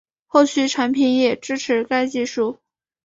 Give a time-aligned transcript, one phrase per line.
[0.25, 2.57] 后续产品也支持该技术